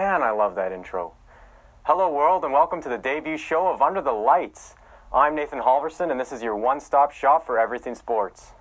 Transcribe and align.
Man, 0.00 0.22
I 0.22 0.30
love 0.30 0.54
that 0.54 0.72
intro. 0.72 1.12
Hello, 1.82 2.10
world, 2.10 2.42
and 2.42 2.54
welcome 2.54 2.80
to 2.80 2.88
the 2.88 2.96
debut 2.96 3.36
show 3.36 3.68
of 3.68 3.82
Under 3.82 4.00
the 4.00 4.12
Lights. 4.12 4.74
I'm 5.12 5.34
Nathan 5.34 5.58
Halverson, 5.58 6.10
and 6.10 6.18
this 6.18 6.32
is 6.32 6.42
your 6.42 6.56
one 6.56 6.80
stop 6.80 7.12
shop 7.12 7.44
for 7.44 7.58
everything 7.58 7.94
sports. 7.94 8.52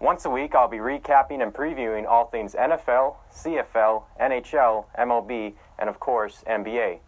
Once 0.00 0.24
a 0.24 0.30
week, 0.30 0.54
I'll 0.54 0.70
be 0.70 0.78
recapping 0.78 1.42
and 1.42 1.52
previewing 1.52 2.06
all 2.06 2.24
things 2.24 2.54
NFL, 2.54 3.16
CFL, 3.30 4.04
NHL, 4.18 4.86
MLB, 4.98 5.56
and 5.78 5.90
of 5.90 6.00
course, 6.00 6.42
NBA, 6.48 7.00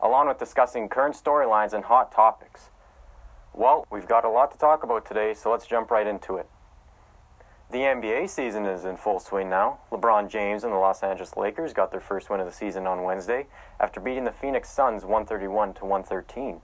along 0.00 0.28
with 0.28 0.38
discussing 0.38 0.88
current 0.88 1.14
storylines 1.14 1.74
and 1.74 1.84
hot 1.84 2.10
topics. 2.10 2.70
Well, 3.52 3.86
we've 3.90 4.08
got 4.08 4.24
a 4.24 4.30
lot 4.30 4.50
to 4.52 4.56
talk 4.56 4.82
about 4.82 5.04
today, 5.04 5.34
so 5.34 5.50
let's 5.50 5.66
jump 5.66 5.90
right 5.90 6.06
into 6.06 6.38
it. 6.38 6.48
The 7.70 7.78
NBA 7.78 8.28
season 8.28 8.66
is 8.66 8.84
in 8.84 8.96
full 8.96 9.20
swing 9.20 9.48
now. 9.48 9.78
LeBron 9.92 10.28
James 10.28 10.64
and 10.64 10.72
the 10.72 10.76
Los 10.76 11.04
Angeles 11.04 11.36
Lakers 11.36 11.72
got 11.72 11.92
their 11.92 12.00
first 12.00 12.28
win 12.28 12.40
of 12.40 12.46
the 12.46 12.52
season 12.52 12.84
on 12.84 13.04
Wednesday 13.04 13.46
after 13.78 14.00
beating 14.00 14.24
the 14.24 14.32
Phoenix 14.32 14.68
Suns 14.68 15.04
131 15.04 15.74
to 15.74 15.84
113. 15.84 16.62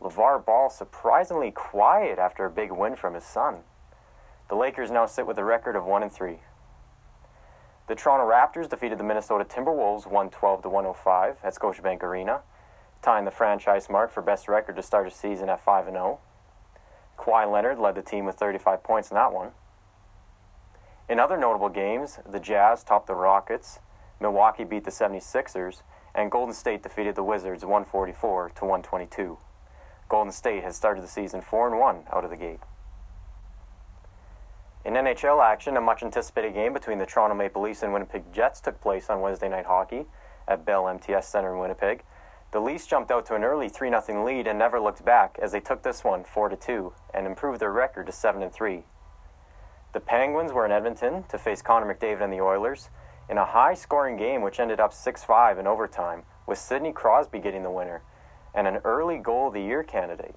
LaVar 0.00 0.46
Ball 0.46 0.70
surprisingly 0.70 1.50
quiet 1.50 2.20
after 2.20 2.44
a 2.44 2.50
big 2.50 2.70
win 2.70 2.94
from 2.94 3.14
his 3.14 3.24
son. 3.24 3.62
The 4.48 4.54
Lakers 4.54 4.92
now 4.92 5.06
sit 5.06 5.26
with 5.26 5.38
a 5.38 5.44
record 5.44 5.74
of 5.74 5.84
1 5.84 6.04
and 6.04 6.12
3. 6.12 6.38
The 7.88 7.96
Toronto 7.96 8.24
Raptors 8.24 8.68
defeated 8.68 8.98
the 8.98 9.04
Minnesota 9.04 9.44
Timberwolves 9.44 10.06
112 10.06 10.62
to 10.62 10.68
105 10.68 11.38
at 11.42 11.54
Scotiabank 11.56 12.04
Arena, 12.04 12.42
tying 13.02 13.24
the 13.24 13.32
franchise 13.32 13.90
mark 13.90 14.12
for 14.12 14.22
best 14.22 14.46
record 14.46 14.76
to 14.76 14.84
start 14.84 15.08
a 15.08 15.10
season 15.10 15.48
at 15.48 15.64
5 15.64 15.88
and 15.88 15.96
0. 15.96 16.20
Kawhi 17.18 17.50
Leonard 17.50 17.80
led 17.80 17.96
the 17.96 18.02
team 18.02 18.24
with 18.24 18.36
35 18.36 18.84
points 18.84 19.10
in 19.10 19.16
that 19.16 19.32
one. 19.32 19.50
In 21.08 21.18
other 21.18 21.38
notable 21.38 21.70
games, 21.70 22.18
the 22.28 22.38
Jazz 22.38 22.84
topped 22.84 23.06
the 23.06 23.14
Rockets, 23.14 23.80
Milwaukee 24.20 24.64
beat 24.64 24.84
the 24.84 24.90
76ers, 24.90 25.82
and 26.14 26.30
Golden 26.30 26.54
State 26.54 26.82
defeated 26.82 27.14
the 27.14 27.22
Wizards 27.22 27.64
144 27.64 28.50
to 28.50 28.64
122. 28.64 29.38
Golden 30.08 30.32
State 30.32 30.62
has 30.62 30.76
started 30.76 31.02
the 31.02 31.08
season 31.08 31.40
4 31.40 31.68
and 31.68 31.78
1 31.78 32.02
out 32.12 32.24
of 32.24 32.30
the 32.30 32.36
gate. 32.36 32.60
In 34.84 34.94
NHL 34.94 35.42
action, 35.42 35.76
a 35.76 35.80
much 35.80 36.02
anticipated 36.02 36.54
game 36.54 36.72
between 36.72 36.98
the 36.98 37.06
Toronto 37.06 37.34
Maple 37.34 37.62
Leafs 37.62 37.82
and 37.82 37.92
Winnipeg 37.92 38.32
Jets 38.32 38.60
took 38.60 38.80
place 38.80 39.08
on 39.08 39.20
Wednesday 39.20 39.48
night 39.48 39.66
hockey 39.66 40.06
at 40.46 40.64
Bell 40.64 40.88
MTS 40.88 41.26
Center 41.28 41.54
in 41.54 41.58
Winnipeg. 41.58 42.04
The 42.52 42.60
Leafs 42.60 42.86
jumped 42.86 43.10
out 43.10 43.26
to 43.26 43.34
an 43.34 43.44
early 43.44 43.68
3 43.68 43.90
0 43.90 44.24
lead 44.24 44.46
and 44.46 44.58
never 44.58 44.80
looked 44.80 45.04
back 45.04 45.38
as 45.40 45.52
they 45.52 45.60
took 45.60 45.82
this 45.82 46.04
one 46.04 46.24
4 46.24 46.50
2 46.56 46.92
and 47.12 47.26
improved 47.26 47.60
their 47.60 47.72
record 47.72 48.06
to 48.06 48.12
7 48.12 48.48
3. 48.48 48.84
The 49.92 50.00
Penguins 50.00 50.52
were 50.52 50.66
in 50.66 50.72
Edmonton 50.72 51.24
to 51.30 51.38
face 51.38 51.62
Connor 51.62 51.92
McDavid 51.92 52.22
and 52.22 52.32
the 52.32 52.40
Oilers 52.40 52.90
in 53.28 53.38
a 53.38 53.44
high 53.44 53.74
scoring 53.74 54.16
game 54.16 54.42
which 54.42 54.60
ended 54.60 54.80
up 54.80 54.92
6 54.92 55.24
5 55.24 55.58
in 55.58 55.66
overtime, 55.66 56.24
with 56.46 56.58
Sidney 56.58 56.92
Crosby 56.92 57.38
getting 57.38 57.62
the 57.62 57.70
winner 57.70 58.02
and 58.54 58.66
an 58.66 58.78
early 58.84 59.18
goal 59.18 59.48
of 59.48 59.54
the 59.54 59.62
year 59.62 59.82
candidate. 59.82 60.34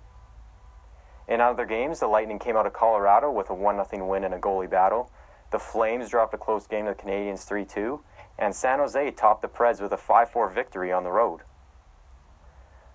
In 1.27 1.39
other 1.39 1.65
games, 1.65 1.99
the 1.99 2.07
Lightning 2.07 2.39
came 2.39 2.57
out 2.57 2.65
of 2.65 2.73
Colorado 2.73 3.31
with 3.31 3.49
a 3.49 3.53
1 3.53 3.85
0 3.85 4.05
win 4.05 4.23
in 4.23 4.33
a 4.33 4.39
goalie 4.39 4.69
battle. 4.69 5.11
The 5.51 5.59
Flames 5.59 6.09
dropped 6.09 6.33
a 6.33 6.37
close 6.37 6.67
game 6.67 6.85
to 6.85 6.93
the 6.93 7.01
Canadiens 7.01 7.43
3 7.43 7.65
2, 7.65 8.01
and 8.39 8.55
San 8.55 8.79
Jose 8.79 9.11
topped 9.11 9.41
the 9.41 9.47
Preds 9.47 9.81
with 9.81 9.91
a 9.91 9.97
5 9.97 10.29
4 10.29 10.49
victory 10.49 10.91
on 10.91 11.03
the 11.03 11.11
road. 11.11 11.41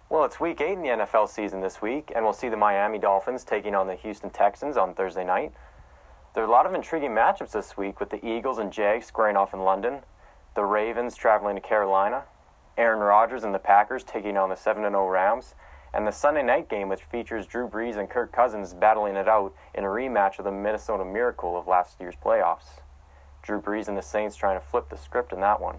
Well, 0.08 0.24
it's 0.24 0.38
week 0.38 0.60
8 0.60 0.72
in 0.72 0.82
the 0.82 0.88
NFL 0.88 1.28
season 1.28 1.60
this 1.60 1.82
week, 1.82 2.12
and 2.14 2.24
we'll 2.24 2.32
see 2.32 2.48
the 2.48 2.56
Miami 2.56 2.98
Dolphins 2.98 3.42
taking 3.42 3.74
on 3.74 3.88
the 3.88 3.96
Houston 3.96 4.30
Texans 4.30 4.76
on 4.76 4.94
Thursday 4.94 5.24
night. 5.24 5.52
There 6.36 6.44
are 6.44 6.48
a 6.48 6.50
lot 6.50 6.66
of 6.66 6.74
intriguing 6.74 7.12
matchups 7.12 7.52
this 7.52 7.78
week 7.78 7.98
with 7.98 8.10
the 8.10 8.22
Eagles 8.22 8.58
and 8.58 8.70
Jags 8.70 9.06
squaring 9.06 9.38
off 9.38 9.54
in 9.54 9.60
London, 9.60 10.00
the 10.54 10.66
Ravens 10.66 11.16
traveling 11.16 11.56
to 11.56 11.62
Carolina, 11.62 12.24
Aaron 12.76 12.98
Rodgers 12.98 13.42
and 13.42 13.54
the 13.54 13.58
Packers 13.58 14.04
taking 14.04 14.36
on 14.36 14.50
the 14.50 14.54
7 14.54 14.82
0 14.82 15.08
Rams, 15.08 15.54
and 15.94 16.06
the 16.06 16.12
Sunday 16.12 16.42
night 16.42 16.68
game 16.68 16.90
which 16.90 17.04
features 17.04 17.46
Drew 17.46 17.66
Brees 17.66 17.96
and 17.96 18.10
Kirk 18.10 18.32
Cousins 18.32 18.74
battling 18.74 19.16
it 19.16 19.26
out 19.26 19.54
in 19.74 19.84
a 19.84 19.86
rematch 19.86 20.38
of 20.38 20.44
the 20.44 20.52
Minnesota 20.52 21.06
Miracle 21.06 21.56
of 21.56 21.66
last 21.66 21.98
year's 21.98 22.16
playoffs. 22.22 22.82
Drew 23.40 23.58
Brees 23.58 23.88
and 23.88 23.96
the 23.96 24.02
Saints 24.02 24.36
trying 24.36 24.60
to 24.60 24.66
flip 24.66 24.90
the 24.90 24.98
script 24.98 25.32
in 25.32 25.40
that 25.40 25.58
one. 25.58 25.76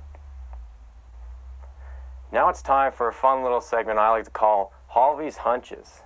Now 2.31 2.49
it's 2.49 2.63
time 2.63 2.91
for 2.91 3.07
a 3.07 3.13
fun 3.13 3.43
little 3.43 3.61
segment 3.61 3.99
I 3.99 4.09
like 4.09 4.25
to 4.25 4.31
call 4.31 4.73
Halvy's 4.95 5.37
Hunches, 5.37 6.01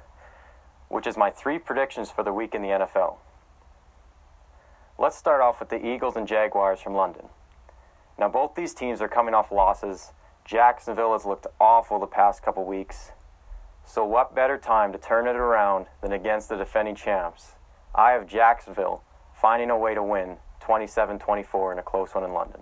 which 0.89 1.07
is 1.07 1.15
my 1.15 1.29
three 1.29 1.57
predictions 1.57 2.11
for 2.11 2.21
the 2.21 2.33
week 2.33 2.53
in 2.53 2.61
the 2.61 2.67
NFL. 2.67 3.15
Let's 4.97 5.17
start 5.17 5.41
off 5.41 5.59
with 5.59 5.69
the 5.69 5.85
Eagles 5.85 6.15
and 6.15 6.27
Jaguars 6.27 6.79
from 6.79 6.93
London. 6.93 7.25
Now, 8.19 8.29
both 8.29 8.55
these 8.55 8.73
teams 8.73 9.01
are 9.01 9.07
coming 9.07 9.33
off 9.33 9.51
losses. 9.51 10.11
Jacksonville 10.45 11.13
has 11.13 11.25
looked 11.25 11.47
awful 11.59 11.99
the 11.99 12.07
past 12.07 12.43
couple 12.43 12.65
weeks. 12.65 13.11
So, 13.83 14.05
what 14.05 14.35
better 14.35 14.57
time 14.57 14.91
to 14.91 14.99
turn 14.99 15.27
it 15.27 15.35
around 15.35 15.87
than 16.01 16.11
against 16.11 16.49
the 16.49 16.57
defending 16.57 16.95
champs? 16.95 17.53
I 17.95 18.11
have 18.11 18.27
Jacksonville 18.27 19.03
finding 19.33 19.69
a 19.69 19.77
way 19.77 19.95
to 19.95 20.03
win 20.03 20.37
27 20.59 21.17
24 21.19 21.73
in 21.73 21.79
a 21.79 21.83
close 21.83 22.13
one 22.13 22.23
in 22.23 22.31
London. 22.31 22.61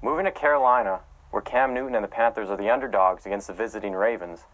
Moving 0.00 0.26
to 0.26 0.30
Carolina, 0.30 1.00
where 1.30 1.42
Cam 1.42 1.74
Newton 1.74 1.96
and 1.96 2.04
the 2.04 2.08
Panthers 2.08 2.50
are 2.50 2.56
the 2.56 2.70
underdogs 2.70 3.26
against 3.26 3.48
the 3.48 3.52
visiting 3.52 3.94
Ravens. 3.94 4.44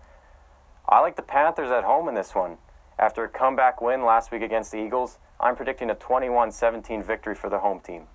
I 0.88 1.00
like 1.00 1.16
the 1.16 1.22
Panthers 1.22 1.70
at 1.70 1.84
home 1.84 2.08
in 2.08 2.14
this 2.14 2.34
one. 2.34 2.56
After 3.00 3.24
a 3.24 3.30
comeback 3.30 3.80
win 3.80 4.04
last 4.04 4.30
week 4.30 4.42
against 4.42 4.72
the 4.72 4.78
Eagles, 4.78 5.18
I'm 5.40 5.56
predicting 5.56 5.88
a 5.88 5.94
21 5.94 6.52
17 6.52 7.02
victory 7.02 7.34
for 7.34 7.48
the 7.48 7.60
home 7.60 7.80
team. 7.80 8.08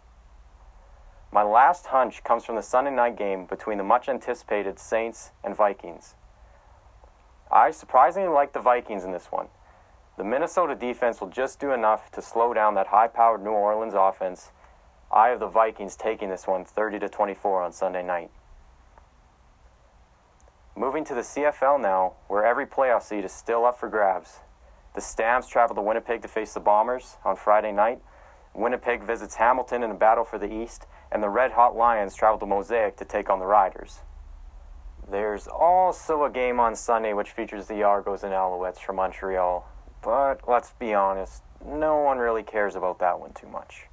My 1.32 1.42
last 1.42 1.88
hunch 1.88 2.24
comes 2.24 2.46
from 2.46 2.56
the 2.56 2.62
Sunday 2.62 2.92
night 2.92 3.18
game 3.18 3.48
between 3.48 3.80
the 3.80 3.84
much 3.84 4.08
anticipated 4.08 4.78
Saints 4.78 5.32
and 5.44 5.56
Vikings. 5.56 6.14
I 7.52 7.72
surprisingly 7.72 8.30
like 8.30 8.54
the 8.54 8.60
Vikings 8.60 9.04
in 9.04 9.12
this 9.12 9.32
one. 9.32 9.48
The 10.20 10.24
Minnesota 10.24 10.76
defense 10.76 11.20
will 11.20 11.30
just 11.30 11.60
do 11.60 11.72
enough 11.72 12.12
to 12.12 12.22
slow 12.22 12.54
down 12.54 12.76
that 12.76 12.88
high 12.88 13.08
powered 13.08 13.44
New 13.44 13.50
Orleans 13.50 13.96
offense. 13.98 14.52
I 15.12 15.30
have 15.30 15.40
the 15.40 15.48
Vikings 15.48 15.96
taking 15.96 16.30
this 16.30 16.46
one 16.46 16.64
30 16.64 17.00
to 17.00 17.10
24 17.10 17.64
on 17.64 17.72
Sunday 17.74 18.04
night. 18.04 18.30
Moving 20.76 21.04
to 21.06 21.16
the 21.16 21.22
CFL 21.22 21.82
now, 21.82 22.14
where 22.28 22.46
every 22.46 22.68
playoff 22.68 23.02
seed 23.02 23.26
is 23.26 23.32
still 23.32 23.66
up 23.66 23.80
for 23.80 23.90
grabs. 23.90 24.42
The 24.96 25.02
Stamps 25.02 25.50
travel 25.50 25.76
to 25.76 25.82
Winnipeg 25.82 26.22
to 26.22 26.30
face 26.30 26.54
the 26.54 26.62
Bombers 26.62 27.18
on 27.26 27.36
Friday 27.36 27.74
night. 27.74 28.00
Winnipeg 28.54 29.04
visits 29.04 29.36
Hamilton 29.36 29.84
in 29.84 29.92
a 29.92 29.96
battle 29.96 30.24
for 30.24 30.40
the 30.40 30.50
East, 30.50 30.88
and 31.12 31.22
the 31.22 31.28
Red 31.28 31.52
Hot 31.52 31.76
Lions 31.76 32.16
travel 32.16 32.40
to 32.40 32.46
Mosaic 32.46 32.96
to 32.96 33.04
take 33.04 33.30
on 33.30 33.40
the 33.40 33.46
Riders. 33.46 34.00
There's 35.12 35.48
also 35.48 36.24
a 36.24 36.30
game 36.30 36.62
on 36.62 36.78
Sunday 36.78 37.12
which 37.12 37.32
features 37.32 37.68
the 37.68 37.84
Argos 37.84 38.24
and 38.24 38.32
Alouettes 38.32 38.80
from 38.80 38.96
Montreal, 38.96 39.68
but 40.02 40.48
let's 40.48 40.72
be 40.80 40.94
honest, 40.94 41.44
no 41.64 41.98
one 41.98 42.18
really 42.18 42.44
cares 42.44 42.76
about 42.76 42.98
that 43.00 43.20
one 43.20 43.34
too 43.34 43.48
much. 43.48 43.88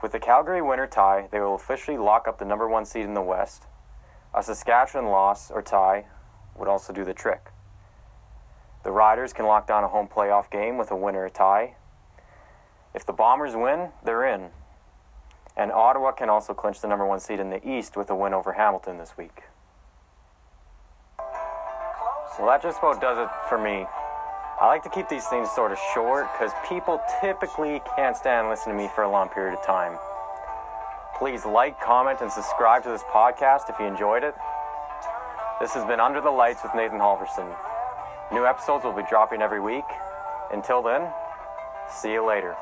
With 0.00 0.12
the 0.12 0.20
Calgary 0.20 0.62
winner 0.62 0.86
tie, 0.86 1.28
they 1.32 1.40
will 1.40 1.56
officially 1.56 1.98
lock 1.98 2.28
up 2.28 2.38
the 2.38 2.44
number 2.44 2.68
one 2.68 2.84
seed 2.84 3.04
in 3.04 3.14
the 3.14 3.20
West. 3.20 3.64
A 4.32 4.44
Saskatchewan 4.44 5.10
loss 5.10 5.50
or 5.50 5.60
tie 5.60 6.04
would 6.56 6.68
also 6.68 6.92
do 6.92 7.04
the 7.04 7.14
trick. 7.14 7.50
Riders 8.94 9.32
can 9.32 9.46
lock 9.46 9.66
down 9.66 9.82
a 9.82 9.88
home 9.88 10.06
playoff 10.06 10.50
game 10.50 10.78
with 10.78 10.90
a 10.92 10.96
win 10.96 11.16
or 11.16 11.26
a 11.26 11.30
tie. 11.30 11.74
If 12.94 13.04
the 13.04 13.12
Bombers 13.12 13.56
win, 13.56 13.88
they're 14.04 14.24
in. 14.24 14.50
And 15.56 15.72
Ottawa 15.72 16.12
can 16.12 16.30
also 16.30 16.54
clinch 16.54 16.80
the 16.80 16.86
number 16.86 17.04
one 17.04 17.18
seed 17.18 17.40
in 17.40 17.50
the 17.50 17.68
East 17.68 17.96
with 17.96 18.08
a 18.10 18.14
win 18.14 18.32
over 18.32 18.52
Hamilton 18.52 18.98
this 18.98 19.16
week. 19.18 19.42
Well, 22.38 22.46
that 22.46 22.62
just 22.62 22.78
about 22.78 23.00
does 23.00 23.18
it 23.18 23.28
for 23.48 23.58
me. 23.58 23.84
I 24.60 24.66
like 24.68 24.84
to 24.84 24.88
keep 24.88 25.08
these 25.08 25.26
things 25.26 25.50
sort 25.50 25.72
of 25.72 25.78
short 25.92 26.28
because 26.32 26.52
people 26.68 27.00
typically 27.20 27.80
can't 27.96 28.16
stand 28.16 28.48
listening 28.48 28.76
to 28.76 28.82
me 28.84 28.88
for 28.94 29.02
a 29.02 29.10
long 29.10 29.28
period 29.28 29.58
of 29.58 29.66
time. 29.66 29.98
Please 31.18 31.44
like, 31.44 31.80
comment, 31.80 32.20
and 32.20 32.30
subscribe 32.30 32.84
to 32.84 32.90
this 32.90 33.02
podcast 33.04 33.68
if 33.68 33.76
you 33.80 33.86
enjoyed 33.86 34.22
it. 34.22 34.34
This 35.60 35.72
has 35.74 35.84
been 35.84 35.98
Under 35.98 36.20
the 36.20 36.30
Lights 36.30 36.62
with 36.62 36.74
Nathan 36.74 36.98
Halverson. 36.98 37.54
New 38.32 38.46
episodes 38.46 38.84
will 38.84 38.92
be 38.92 39.04
dropping 39.08 39.42
every 39.42 39.60
week. 39.60 39.84
Until 40.52 40.82
then, 40.82 41.08
see 41.90 42.12
you 42.12 42.26
later. 42.26 42.56